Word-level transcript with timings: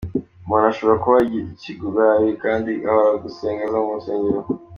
Umuntu 0.43 0.65
ashobora 0.71 1.01
kuba 1.03 1.17
ikigwari 1.39 2.29
kandi 2.43 2.71
ahora 2.89 3.11
gusenga 3.23 3.61
aza 3.65 3.79
mu 3.83 3.91
rusengero. 3.97 4.39